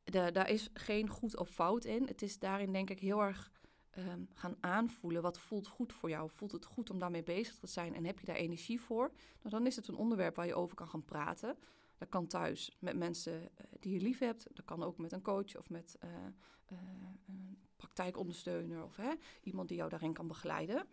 daar 0.04 0.50
is 0.50 0.70
geen 0.72 1.08
goed 1.08 1.36
of 1.36 1.48
fout 1.48 1.84
in. 1.84 2.06
Het 2.06 2.22
is 2.22 2.38
daarin 2.38 2.72
denk 2.72 2.90
ik 2.90 3.00
heel 3.00 3.22
erg 3.22 3.50
um, 3.98 4.28
gaan 4.34 4.56
aanvoelen. 4.60 5.22
Wat 5.22 5.38
voelt 5.38 5.66
goed 5.66 5.92
voor 5.92 6.08
jou? 6.08 6.30
Voelt 6.30 6.52
het 6.52 6.64
goed 6.64 6.90
om 6.90 6.98
daarmee 6.98 7.22
bezig 7.22 7.58
te 7.58 7.66
zijn? 7.66 7.94
En 7.94 8.04
heb 8.04 8.18
je 8.18 8.26
daar 8.26 8.36
energie 8.36 8.80
voor? 8.80 9.12
Nou, 9.38 9.50
dan 9.50 9.66
is 9.66 9.76
het 9.76 9.88
een 9.88 9.94
onderwerp 9.94 10.36
waar 10.36 10.46
je 10.46 10.54
over 10.54 10.76
kan 10.76 10.88
gaan 10.88 11.04
praten. 11.04 11.56
Dat 12.02 12.10
kan 12.10 12.26
thuis 12.26 12.76
met 12.78 12.96
mensen 12.96 13.48
die 13.80 13.92
je 13.92 14.00
lief 14.00 14.18
hebt. 14.18 14.46
Dat 14.52 14.64
kan 14.64 14.82
ook 14.82 14.98
met 14.98 15.12
een 15.12 15.22
coach 15.22 15.56
of 15.56 15.70
met 15.70 15.96
een 16.00 17.58
praktijkondersteuner 17.76 18.84
of 18.84 18.96
hè, 18.96 19.12
iemand 19.42 19.68
die 19.68 19.76
jou 19.76 19.90
daarin 19.90 20.12
kan 20.12 20.28
begeleiden. 20.28 20.86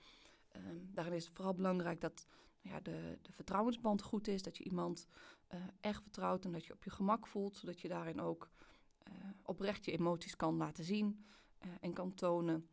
Ehm, 0.47 0.77
daarin 0.93 1.13
is 1.13 1.25
het 1.25 1.33
vooral 1.33 1.53
belangrijk 1.53 2.01
dat 2.01 2.27
ja, 2.61 2.79
de, 2.79 3.17
de 3.21 3.31
vertrouwensband 3.31 4.01
goed 4.01 4.27
is. 4.27 4.41
Dat 4.41 4.57
je 4.57 4.63
iemand 4.63 5.07
echt 5.79 6.01
vertrouwt 6.01 6.45
en 6.45 6.51
dat 6.51 6.65
je 6.65 6.73
op 6.73 6.83
je 6.83 6.89
gemak 6.89 7.27
voelt. 7.27 7.55
Zodat 7.55 7.81
je 7.81 7.87
daarin 7.87 8.21
ook 8.21 8.49
oprecht 9.43 9.85
je 9.85 9.91
emoties 9.91 10.35
kan 10.35 10.57
laten 10.57 10.83
zien 10.83 11.25
en 11.79 11.93
kan 11.93 12.13
tonen. 12.13 12.69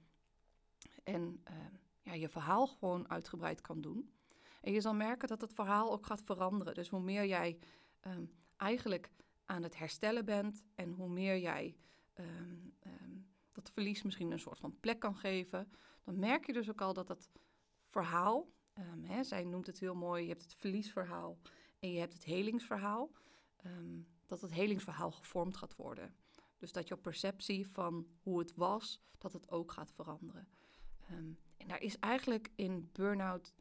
En 1.05 1.41
ehm, 1.45 1.75
ja, 2.03 2.13
je 2.13 2.29
verhaal 2.29 2.67
gewoon 2.67 3.11
uitgebreid 3.11 3.61
kan 3.61 3.81
doen. 3.81 4.11
En 4.61 4.73
je 4.73 4.81
zal 4.81 4.95
merken 4.95 5.29
dat 5.29 5.41
het 5.41 5.53
verhaal 5.53 5.93
ook 5.93 6.07
gaat 6.07 6.23
veranderen. 6.23 6.75
Dus 6.75 6.89
hoe 6.89 7.01
meer 7.01 7.27
jij 7.27 7.59
ehm, 8.07 8.25
eigenlijk 8.57 9.11
aan 9.45 9.63
het 9.63 9.77
herstellen 9.79 10.25
bent 10.25 10.65
en 10.75 10.93
hoe 10.93 11.09
meer 11.09 11.39
jij 11.39 11.77
ehm, 12.13 12.65
dat 13.53 13.71
verlies 13.71 14.03
misschien 14.03 14.31
een 14.31 14.39
soort 14.39 14.59
van 14.59 14.81
plek 14.81 14.99
kan 14.99 15.17
geven, 15.17 15.73
dan 16.05 16.19
merk 16.19 16.47
je 16.47 16.53
dus 16.53 16.71
ook 16.71 16.81
al 16.81 16.93
dat 16.93 17.09
het 17.09 17.31
verhaal, 17.85 18.53
hè, 19.01 19.25
zij 19.25 19.45
noemt 19.45 19.67
het 19.67 19.79
heel 19.79 19.95
mooi, 19.95 20.23
je 20.23 20.29
hebt 20.29 20.43
het 20.43 20.55
verliesverhaal 20.55 21.39
en 21.79 21.93
je 21.93 21.99
hebt 21.99 22.13
het 22.13 22.25
helingsverhaal, 22.25 23.11
dat 24.27 24.41
het 24.41 24.53
helingsverhaal 24.53 25.11
gevormd 25.11 25.57
gaat 25.57 25.77
worden. 25.77 26.15
Dus 26.57 26.73
dat 26.73 26.89
jouw 26.89 26.99
perceptie 26.99 27.69
van 27.69 28.07
hoe 28.23 28.39
het 28.39 28.55
was, 28.55 29.01
dat 29.19 29.33
het 29.33 29.51
ook 29.51 29.73
gaat 29.73 29.93
veranderen. 29.93 30.49
Ehm, 31.01 31.31
en 31.57 31.69
daar 31.69 31.83
is 31.83 31.99
eigenlijk 31.99 32.51
in 32.55 32.91
burn-out, 32.93 33.55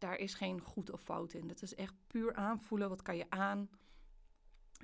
daar 0.00 0.16
is 0.16 0.34
geen 0.34 0.60
goed 0.60 0.90
of 0.90 1.02
fout 1.02 1.32
in. 1.32 1.46
Dat 1.46 1.62
is 1.62 1.74
echt 1.74 1.94
puur 2.06 2.34
aanvoelen, 2.34 2.88
wat 2.88 3.02
kan 3.02 3.16
je 3.16 3.30
aan? 3.30 3.70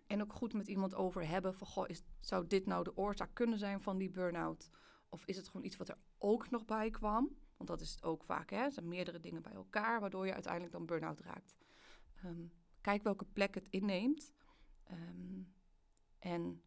En 0.06 0.22
ook 0.22 0.32
goed 0.32 0.52
met 0.52 0.66
iemand 0.66 0.94
over 0.94 1.28
hebben 1.28 1.54
van, 1.54 1.66
goh, 1.66 1.88
is, 1.88 2.02
zou 2.20 2.46
dit 2.46 2.66
nou 2.66 2.84
de 2.84 2.96
oorzaak 2.96 3.30
kunnen 3.32 3.58
zijn 3.58 3.80
van 3.80 3.98
die 3.98 4.10
burn-out? 4.10 4.70
Of 5.08 5.26
is 5.26 5.36
het 5.36 5.48
gewoon 5.48 5.66
iets 5.66 5.76
wat 5.76 5.88
er 5.88 5.98
ook 6.18 6.50
nog 6.50 6.64
bij 6.64 6.90
kwam? 6.90 7.36
Want 7.56 7.68
dat 7.68 7.80
is 7.80 7.90
het 7.90 8.02
ook 8.02 8.24
vaak, 8.24 8.50
hè? 8.50 8.56
Er 8.56 8.72
zijn 8.72 8.88
meerdere 8.88 9.20
dingen 9.20 9.42
bij 9.42 9.52
elkaar, 9.52 10.00
waardoor 10.00 10.26
je 10.26 10.32
uiteindelijk 10.32 10.72
dan 10.72 10.86
burn-out 10.86 11.20
raakt. 11.20 11.56
Ehm, 12.14 12.46
kijk 12.80 13.02
welke 13.02 13.24
plek 13.24 13.54
het 13.54 13.68
inneemt. 13.68 14.32
Ehm, 14.84 15.42
en 16.18 16.62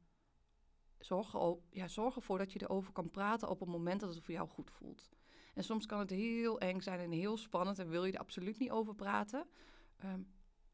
zorg, 0.99 1.35
ja, 1.69 1.87
zorg 1.87 2.15
ervoor 2.15 2.37
dat 2.37 2.51
je 2.51 2.61
erover 2.61 2.91
kan 2.91 3.09
praten 3.09 3.49
op 3.49 3.59
het 3.59 3.69
moment 3.69 3.99
dat 3.99 4.13
het 4.13 4.23
voor 4.23 4.33
jou 4.33 4.47
goed 4.47 4.71
voelt. 4.71 5.09
En 5.59 5.65
soms 5.65 5.85
kan 5.85 5.99
het 5.99 6.09
heel 6.09 6.59
eng 6.59 6.81
zijn 6.81 6.99
en 6.99 7.11
heel 7.11 7.37
spannend 7.37 7.79
en 7.79 7.89
wil 7.89 8.05
je 8.05 8.11
er 8.11 8.19
absoluut 8.19 8.59
niet 8.59 8.71
over 8.71 8.95
praten. 8.95 9.47
Ehm, 9.97 10.21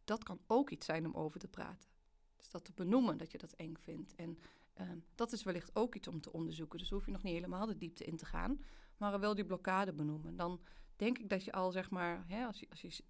dat 0.04 0.24
kan 0.24 0.40
ook 0.48 0.70
iets 0.70 0.86
zijn 0.86 1.06
om 1.06 1.14
over 1.14 1.40
te 1.40 1.48
praten. 1.48 1.90
Dus 2.36 2.50
dat 2.50 2.66
te 2.66 2.72
benoemen 2.76 3.18
dat 3.18 3.32
je 3.32 3.38
dat 3.38 3.52
eng 3.52 3.76
vindt. 3.80 4.16
En 4.16 4.40
ehm, 4.74 4.98
dat 5.16 5.32
is 5.32 5.44
wellicht 5.44 5.76
ook 5.76 5.96
iets 5.96 6.08
om 6.08 6.22
te 6.22 6.32
onderzoeken. 6.32 6.80
Dus 6.80 6.90
hoef 6.90 7.06
je 7.06 7.12
nog 7.12 7.24
niet 7.24 7.34
helemaal 7.34 7.66
de 7.66 7.78
diepte 7.78 8.04
in 8.04 8.18
te 8.18 8.26
gaan, 8.26 8.62
maar 8.98 9.20
wel 9.20 9.36
die 9.36 9.46
blokkade 9.46 9.94
benoemen. 9.94 10.36
Dan 10.36 10.62
denk 10.96 11.18
ik 11.18 11.30
dat 11.30 11.44
je 11.44 11.52
al 11.52 11.72
zeg 11.72 11.90
maar, 11.90 12.24
hè, 12.28 12.46
als, 12.46 12.60
je, 12.60 12.68
als, 12.70 12.82
je, 12.82 12.88
je 12.88 13.04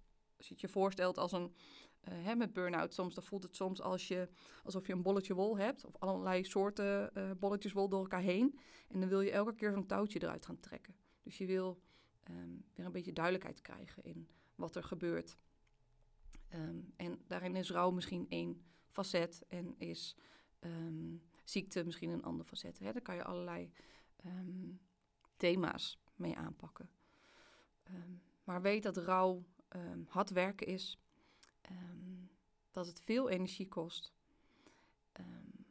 het 0.48 0.60
je 0.60 0.68
voorstelt 0.68 1.18
als 1.18 1.32
een 1.32 1.54
uh, 2.08 2.24
hè, 2.24 2.34
met 2.34 2.52
burn-out 2.52 2.94
soms, 2.94 3.14
dan 3.14 3.24
voelt 3.24 3.42
het 3.42 3.56
soms 3.56 3.80
als 3.80 4.08
je, 4.08 4.28
alsof 4.64 4.86
je 4.86 4.92
een 4.92 5.02
bolletje 5.02 5.34
wol 5.34 5.58
hebt. 5.58 5.84
Of 5.84 5.96
allerlei 5.98 6.44
soorten 6.44 7.10
uh, 7.14 7.30
bolletjes 7.38 7.72
wol 7.72 7.88
door 7.88 8.00
elkaar 8.00 8.20
heen. 8.20 8.58
En 8.88 9.00
dan 9.00 9.08
wil 9.08 9.20
je 9.20 9.30
elke 9.30 9.54
keer 9.54 9.72
zo'n 9.72 9.86
touwtje 9.86 10.22
eruit 10.22 10.46
gaan 10.46 10.60
trekken. 10.60 11.05
Dus 11.26 11.38
je 11.38 11.46
wil 11.46 11.82
um, 12.30 12.64
weer 12.74 12.86
een 12.86 12.92
beetje 12.92 13.12
duidelijkheid 13.12 13.60
krijgen 13.60 14.04
in 14.04 14.28
wat 14.54 14.76
er 14.76 14.84
gebeurt. 14.84 15.38
Um, 16.54 16.92
en 16.96 17.18
daarin 17.26 17.56
is 17.56 17.70
rouw 17.70 17.90
misschien 17.90 18.26
één 18.28 18.62
facet 18.86 19.44
en 19.48 19.78
is 19.78 20.16
um, 20.60 21.22
ziekte 21.44 21.84
misschien 21.84 22.10
een 22.10 22.24
ander 22.24 22.46
facet. 22.46 22.78
Hè? 22.78 22.92
Daar 22.92 23.02
kan 23.02 23.14
je 23.14 23.24
allerlei 23.24 23.70
thema's 25.36 25.98
mee 26.14 26.36
aanpakken. 26.36 26.90
maar 28.44 28.62
weet 28.62 28.82
dat 28.82 28.96
rouw 28.96 29.44
hard 30.08 30.30
werken 30.30 30.66
is 30.66 30.98
Ehm, 31.66 32.26
dat 32.70 32.86
het 32.86 33.00
veel 33.00 33.28
energie 33.28 33.68
kost. 33.68 34.12
Ehm, 35.12 35.62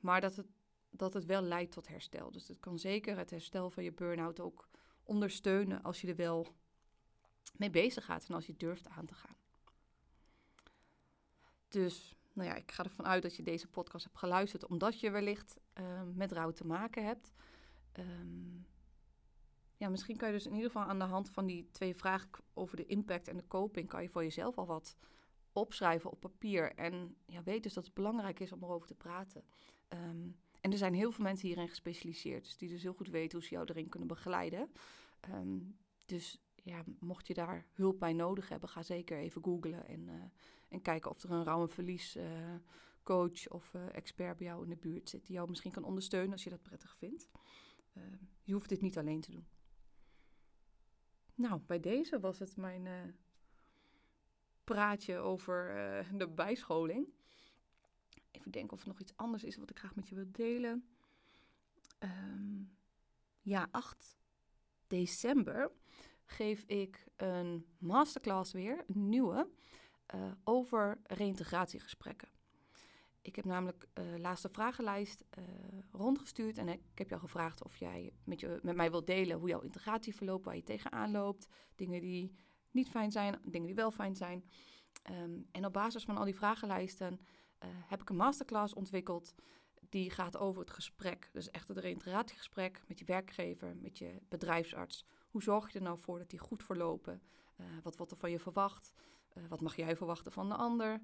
maar 0.00 0.20
dat 0.20 0.36
het, 0.36 0.46
dat 0.96 1.14
het 1.14 1.24
wel 1.24 1.42
leidt 1.42 1.72
tot 1.72 1.88
herstel. 1.88 2.30
Dus 2.30 2.48
het 2.48 2.60
kan 2.60 2.78
zeker 2.78 3.16
het 3.16 3.30
herstel 3.30 3.70
van 3.70 3.84
je 3.84 3.92
burn-out 3.92 4.40
ook 4.40 4.68
ondersteunen 5.02 5.82
als 5.82 6.00
je 6.00 6.08
er 6.08 6.16
wel 6.16 6.54
mee 7.56 7.70
bezig 7.70 8.04
gaat 8.04 8.28
en 8.28 8.34
als 8.34 8.46
je 8.46 8.56
durft 8.56 8.88
aan 8.88 9.06
te 9.06 9.14
gaan. 9.14 9.36
Dus 11.68 12.16
nou 12.32 12.48
ja, 12.48 12.54
ik 12.54 12.72
ga 12.72 12.84
ervan 12.84 13.06
uit 13.06 13.22
dat 13.22 13.36
je 13.36 13.42
deze 13.42 13.68
podcast 13.68 14.04
hebt 14.04 14.18
geluisterd 14.18 14.66
omdat 14.66 15.00
je 15.00 15.10
wellicht 15.10 15.60
ehm, 15.72 16.16
met 16.16 16.32
rouw 16.32 16.50
te 16.50 16.66
maken 16.66 17.04
hebt. 17.04 17.32
ja, 19.76 19.88
misschien 19.88 20.16
kan 20.16 20.28
je 20.28 20.34
dus 20.34 20.46
in 20.46 20.54
ieder 20.54 20.70
geval 20.70 20.88
aan 20.88 20.98
de 20.98 21.04
hand 21.04 21.30
van 21.30 21.46
die 21.46 21.68
twee 21.70 21.94
vragen 21.94 22.28
over 22.54 22.76
de 22.76 22.86
impact 22.86 23.28
en 23.28 23.36
de 23.36 23.46
coping, 23.46 23.88
kan 23.88 24.02
je 24.02 24.08
voor 24.08 24.22
jezelf 24.22 24.58
al 24.58 24.66
wat 24.66 24.96
opschrijven 25.52 26.10
op 26.10 26.20
papier. 26.20 26.74
En 26.74 27.16
ja, 27.26 27.42
weet 27.42 27.62
dus 27.62 27.74
dat 27.74 27.84
het 27.84 27.94
belangrijk 27.94 28.40
is 28.40 28.52
om 28.52 28.62
erover 28.62 28.86
te 28.86 28.94
praten. 28.94 29.44
Ehm, 29.88 30.28
en 30.64 30.72
er 30.72 30.78
zijn 30.78 30.94
heel 30.94 31.12
veel 31.12 31.24
mensen 31.24 31.48
hierin 31.48 31.68
gespecialiseerd, 31.68 32.44
dus 32.44 32.56
die 32.56 32.68
dus 32.68 32.82
heel 32.82 32.92
goed 32.92 33.08
weten 33.08 33.38
hoe 33.38 33.46
ze 33.46 33.54
jou 33.54 33.66
erin 33.68 33.88
kunnen 33.88 34.08
begeleiden. 34.08 34.70
Ehm, 35.20 35.58
dus 36.04 36.42
ja, 36.54 36.84
mocht 36.98 37.26
je 37.26 37.34
daar 37.34 37.66
hulp 37.72 37.98
bij 37.98 38.12
nodig 38.12 38.48
hebben, 38.48 38.68
ga 38.68 38.82
zeker 38.82 39.18
even 39.18 39.42
googlen 39.42 39.86
en, 39.86 40.08
uh, 40.08 40.14
en 40.68 40.82
kijken 40.82 41.10
of 41.10 41.22
er 41.22 41.30
een 41.30 41.44
rouw- 41.44 41.68
verlies 41.68 42.16
uh, 42.16 42.54
coach 43.02 43.48
of 43.48 43.74
uh, 43.74 43.94
expert 43.94 44.36
bij 44.36 44.46
jou 44.46 44.62
in 44.62 44.68
de 44.68 44.76
buurt 44.76 45.08
zit 45.08 45.26
die 45.26 45.34
jou 45.34 45.48
misschien 45.48 45.72
kan 45.72 45.84
ondersteunen 45.84 46.32
als 46.32 46.44
je 46.44 46.50
dat 46.50 46.62
prettig 46.62 46.96
vindt. 46.96 47.28
Ehm, 47.94 48.16
je 48.42 48.52
hoeft 48.52 48.68
dit 48.68 48.80
niet 48.80 48.98
alleen 48.98 49.20
te 49.20 49.30
doen. 49.30 49.46
Nou, 51.34 51.60
bij 51.66 51.80
deze 51.80 52.20
was 52.20 52.38
het 52.38 52.56
mijn 52.56 53.16
praatje 54.64 55.18
over 55.18 55.74
de 56.14 56.28
bijscholing. 56.28 57.08
Even 58.44 58.58
denken 58.58 58.76
of 58.76 58.82
er 58.82 58.88
nog 58.88 59.00
iets 59.00 59.16
anders 59.16 59.44
is 59.44 59.56
wat 59.56 59.70
ik 59.70 59.78
graag 59.78 59.94
met 59.94 60.08
je 60.08 60.14
wil 60.14 60.30
delen. 60.30 60.88
Um, 61.98 62.76
ja, 63.40 63.68
8 63.70 64.16
december 64.86 65.70
geef 66.24 66.62
ik 66.62 67.06
een 67.16 67.66
masterclass 67.78 68.52
weer, 68.52 68.84
een 68.86 69.08
nieuwe, 69.08 69.48
uh, 70.14 70.32
over 70.44 71.00
reïntegratiegesprekken. 71.02 72.28
Ik 73.22 73.36
heb 73.36 73.44
namelijk 73.44 73.88
uh, 73.94 74.18
laatste 74.18 74.48
vragenlijst 74.48 75.24
uh, 75.38 75.44
rondgestuurd 75.92 76.58
en 76.58 76.68
ik 76.68 76.80
heb 76.94 77.08
jou 77.08 77.20
gevraagd 77.20 77.64
of 77.64 77.76
jij 77.76 78.12
met, 78.24 78.40
je, 78.40 78.58
met 78.62 78.76
mij 78.76 78.90
wilt 78.90 79.06
delen 79.06 79.38
hoe 79.38 79.48
jouw 79.48 79.60
integratie 79.60 80.14
verloopt, 80.14 80.44
waar 80.44 80.56
je 80.56 80.62
tegenaan 80.62 81.10
loopt, 81.10 81.48
dingen 81.74 82.00
die 82.00 82.34
niet 82.70 82.88
fijn 82.88 83.12
zijn, 83.12 83.40
dingen 83.44 83.66
die 83.66 83.74
wel 83.74 83.90
fijn 83.90 84.16
zijn. 84.16 84.44
Ehm, 85.04 85.38
en 85.52 85.64
op 85.64 85.72
basis 85.72 86.04
van 86.04 86.16
al 86.16 86.24
die 86.24 86.34
vragenlijsten 86.34 87.12
uh, 87.12 87.68
heb 87.70 88.00
ik 88.00 88.08
een 88.10 88.16
masterclass 88.16 88.74
ontwikkeld. 88.74 89.34
Die 89.88 90.10
gaat 90.10 90.36
over 90.36 90.60
het 90.60 90.70
gesprek. 90.70 91.30
Dus 91.32 91.50
echt 91.50 91.68
het 91.68 91.78
reïntegratiegesprek 91.78 92.82
met 92.86 92.98
je 92.98 93.04
werkgever, 93.04 93.76
met 93.76 93.98
je 93.98 94.20
bedrijfsarts. 94.28 95.04
Hoe 95.28 95.42
zorg 95.42 95.72
je 95.72 95.78
er 95.78 95.84
nou 95.84 95.98
voor 95.98 96.18
dat 96.18 96.30
die 96.30 96.38
goed 96.38 96.62
verlopen? 96.62 97.22
Uh, 97.56 97.66
wat 97.82 97.96
wordt 97.96 98.12
er 98.12 98.18
van 98.18 98.30
je 98.30 98.38
verwacht? 98.38 98.92
Uh, 99.34 99.44
wat 99.48 99.60
mag 99.60 99.76
jij 99.76 99.96
verwachten 99.96 100.32
van 100.32 100.48
de 100.48 100.54
ander? 100.54 101.02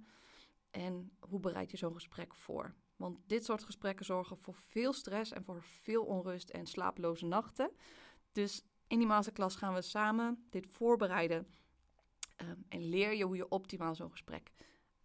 En 0.71 1.13
hoe 1.19 1.41
bereid 1.41 1.71
je 1.71 1.77
zo'n 1.77 1.95
gesprek 1.95 2.35
voor? 2.35 2.75
Want 2.97 3.19
dit 3.27 3.45
soort 3.45 3.65
gesprekken 3.65 4.05
zorgen 4.05 4.39
voor 4.39 4.55
veel 4.55 4.93
stress 4.93 5.33
en 5.33 5.45
voor 5.45 5.63
veel 5.63 6.05
onrust 6.05 6.51
en 6.51 6.67
slapeloze 6.67 7.27
nachten. 7.27 7.71
Dus 8.33 8.65
in 8.87 8.99
die 8.99 9.07
masterclass 9.07 9.57
gaan 9.57 9.75
we 9.75 9.83
samen 9.83 10.47
dit 10.51 10.67
voorbereiden 10.67 11.47
Ehm, 12.41 12.61
en 12.69 12.89
leer 12.89 13.15
je 13.15 13.25
hoe 13.25 13.37
je 13.37 13.49
optimaal 13.49 13.95
zo'n 13.95 14.11
gesprek 14.11 14.53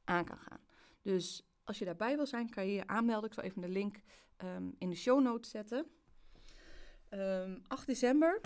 aan 0.04 0.26
kan 0.26 0.38
gaan. 0.38 0.60
Dus 1.02 1.44
als 1.64 1.80
je 1.80 1.86
daarbij 1.86 2.16
wil 2.16 2.26
zijn, 2.26 2.50
kan 2.50 2.68
je 2.68 2.74
je 2.74 2.88
aanmelden. 2.88 3.30
Ik 3.30 3.36
zal 3.36 3.44
even 3.44 3.62
de 3.62 3.70
link 3.70 4.02
um, 4.44 4.76
in 4.78 4.90
de 4.90 4.96
show 4.96 5.22
notes 5.22 5.50
zetten. 5.50 5.78
Um, 7.10 7.20
ehm, 7.20 7.60
8 7.68 7.88
december, 7.88 8.42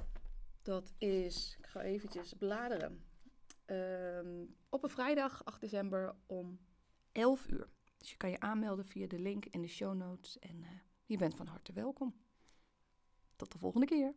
dat 0.62 0.94
is, 0.98 1.56
ik 1.60 1.68
ga 1.68 1.82
eventjes 1.82 2.34
bladeren. 2.34 3.04
op 4.70 4.84
een 4.84 4.90
vrijdag, 4.90 5.46
8 5.46 5.62
december, 5.62 6.16
om 6.26 6.60
11 7.12 7.48
uur. 7.48 7.70
Dus 7.98 8.10
je 8.10 8.18
kan 8.18 8.30
je 8.30 8.40
aanmelden 8.40 8.86
via 8.86 9.08
de 9.08 9.20
link 9.20 9.46
in 9.46 9.62
de 9.62 9.68
show 9.68 9.96
notes. 9.96 10.40
En 10.40 10.58
uh, 10.62 10.68
je 11.06 11.18
bent 11.18 11.36
van 11.36 11.48
harte 11.48 11.74
welkom. 11.74 12.16
Tot 13.36 13.52
de 13.52 13.58
volgende 13.58 13.86
keer. 13.86 14.14